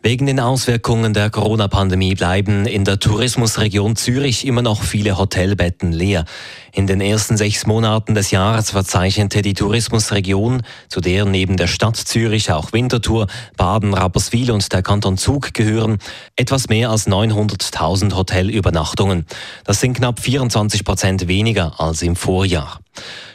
[0.00, 6.24] Wegen den Auswirkungen der Corona-Pandemie bleiben in der Tourismusregion Zürich immer noch viele Hotelbetten leer.
[6.72, 11.96] In den ersten sechs Monaten des Jahres verzeichnete die Tourismusregion, zu der neben der Stadt
[11.96, 13.26] Zürich auch Winterthur,
[13.56, 15.98] Baden, Rapperswil und der Kanton Zug gehören,
[16.36, 19.26] etwas mehr als 900.000 Hotelübernachtungen.
[19.64, 22.78] Das sind knapp 24 Prozent weniger als im Vorjahr.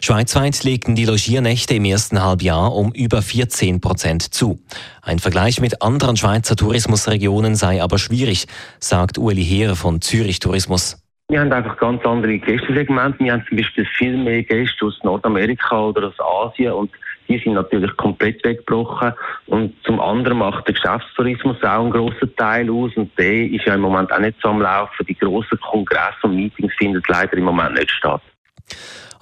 [0.02, 4.60] Schweizweit legten die Logiernächte im ersten Halbjahr um über 14 Prozent zu.
[5.02, 8.48] Ein Vergleich mit anderen Schweizer Tourismusregionen sei aber schwierig,
[8.80, 10.98] sagt Ueli Heer von Zürich Tourismus.
[11.30, 13.24] Wir haben einfach ganz andere Gästesegmente.
[13.24, 16.92] Wir haben zum Beispiel viel mehr Gäste aus Nordamerika oder aus Asien und
[17.28, 19.14] die sind natürlich komplett weggebrochen.
[19.48, 23.76] Und zum anderen macht der Geschäftstourismus auch einen grossen Teil aus und der ist ja
[23.76, 25.06] im Moment auch nicht so am Laufen.
[25.08, 28.22] Die grossen Kongresse und Meetings finden leider im Moment nicht statt.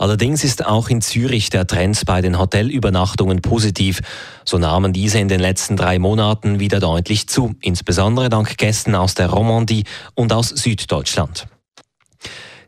[0.02, 4.00] Allerdings ist auch in Zürich der Trend bei den Hotelübernachtungen positiv.
[4.44, 9.14] So nahmen diese in den letzten drei Monaten wieder deutlich zu, insbesondere dank Gästen aus
[9.14, 9.84] der Romandie
[10.16, 11.46] und aus Süddeutschland.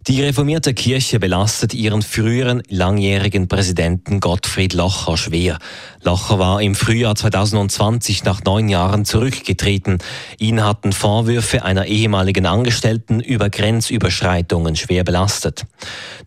[0.07, 5.59] Die reformierte Kirche belastet ihren früheren langjährigen Präsidenten Gottfried Locher schwer.
[6.01, 9.99] Locher war im Frühjahr 2020 nach neun Jahren zurückgetreten.
[10.37, 15.65] Ihn hatten Vorwürfe einer ehemaligen Angestellten über Grenzüberschreitungen schwer belastet.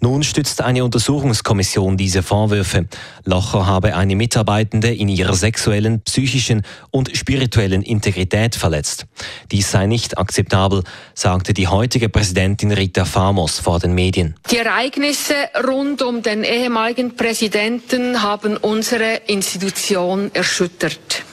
[0.00, 2.86] Nun stützt eine Untersuchungskommission diese Vorwürfe.
[3.24, 9.04] Locher habe eine Mitarbeitende in ihrer sexuellen, psychischen und spirituellen Integrität verletzt.
[9.52, 10.82] Dies sei nicht akzeptabel,
[11.14, 14.36] sagte die heutige Präsidentin Rita Famos vor den Medien.
[14.52, 15.34] Die Ereignisse
[15.66, 21.24] rund um den ehemaligen Präsidenten haben unsere Institution erschüttert.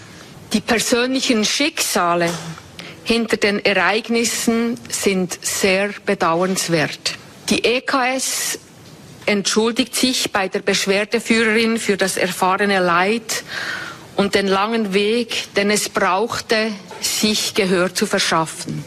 [0.52, 2.32] Die persönlichen Schicksale
[3.04, 7.20] hinter den Ereignissen sind sehr bedauernswert.
[7.50, 8.58] Die EKS
[9.28, 13.44] entschuldigt sich bei der Beschwerdeführerin für das erfahrene Leid
[14.16, 18.86] und den langen Weg, den es brauchte, sich Gehör zu verschaffen.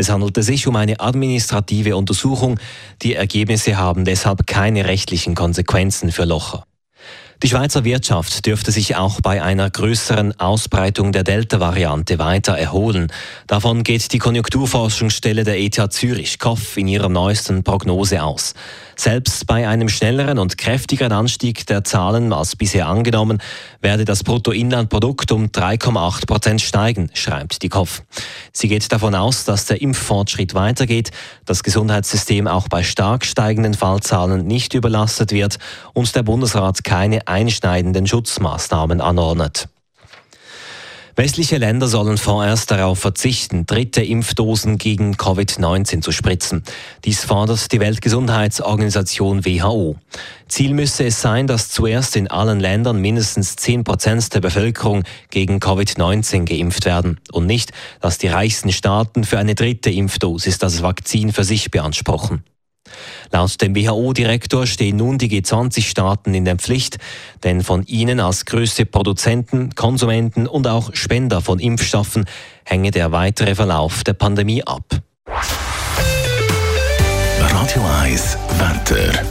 [0.00, 2.58] Es handelte sich um eine administrative Untersuchung.
[3.02, 6.64] Die Ergebnisse haben deshalb keine rechtlichen Konsequenzen für Locher.
[7.42, 13.10] Die Schweizer Wirtschaft dürfte sich auch bei einer größeren Ausbreitung der Delta-Variante weiter erholen.
[13.46, 18.52] Davon geht die Konjunkturforschungsstelle der ETH Zürich, KOF, in ihrer neuesten Prognose aus.
[18.94, 23.38] Selbst bei einem schnelleren und kräftigeren Anstieg der Zahlen als bisher angenommen,
[23.80, 28.02] werde das Bruttoinlandprodukt um 3,8 Prozent steigen, schreibt die KOF.
[28.52, 31.12] Sie geht davon aus, dass der Impffortschritt weitergeht,
[31.46, 35.58] das Gesundheitssystem auch bei stark steigenden Fallzahlen nicht überlastet wird
[35.94, 39.68] und der Bundesrat keine einschneidenden Schutzmaßnahmen anordnet.
[41.20, 46.62] Westliche Länder sollen vorerst darauf verzichten, dritte Impfdosen gegen Covid-19 zu spritzen.
[47.04, 49.96] Dies fordert die Weltgesundheitsorganisation WHO.
[50.48, 55.58] Ziel müsse es sein, dass zuerst in allen Ländern mindestens 10 Prozent der Bevölkerung gegen
[55.58, 61.32] Covid-19 geimpft werden und nicht, dass die reichsten Staaten für eine dritte Impfdosis das Vakzin
[61.32, 62.44] für sich beanspruchen.
[63.32, 66.98] Laut dem WHO-Direktor stehen nun die G20-Staaten in der Pflicht,
[67.44, 72.24] denn von ihnen als größte Produzenten, Konsumenten und auch Spender von Impfstoffen
[72.64, 74.84] hänge der weitere Verlauf der Pandemie ab.
[77.38, 79.24] Radio 1 Wetter.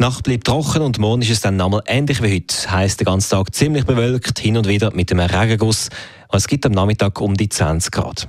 [0.00, 2.70] Nacht bleibt trocken und morgen ist es dann nochmal ähnlich wie heute.
[2.70, 5.90] Heißt der ganze Tag ziemlich bewölkt, hin und wieder mit einem Regenguss.
[6.32, 8.28] Es gibt am Nachmittag um die 20 Grad.